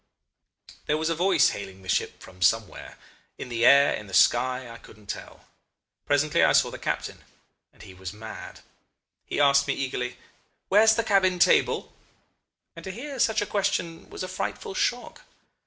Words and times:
"There 0.87 0.97
was 0.97 1.11
a 1.11 1.13
voice 1.15 1.49
hailing 1.49 1.83
the 1.83 1.87
ship 1.87 2.23
from 2.23 2.41
somewhere 2.41 2.97
in 3.37 3.49
the 3.49 3.63
air, 3.63 3.93
in 3.93 4.07
the 4.07 4.15
sky 4.15 4.67
I 4.67 4.79
couldn't 4.79 5.05
tell. 5.05 5.45
Presently 6.07 6.43
I 6.43 6.53
saw 6.53 6.71
the 6.71 6.79
captain 6.79 7.23
and 7.71 7.83
he 7.83 7.93
was 7.93 8.11
mad. 8.11 8.61
He 9.27 9.39
asked 9.39 9.67
me 9.67 9.75
eagerly, 9.75 10.17
'Where's 10.69 10.95
the 10.95 11.03
cabin 11.03 11.37
table?' 11.37 11.93
and 12.75 12.83
to 12.83 12.89
hear 12.89 13.19
such 13.19 13.43
a 13.43 13.45
question 13.45 14.09
was 14.09 14.23
a 14.23 14.27
frightful 14.27 14.73
shock. 14.73 15.21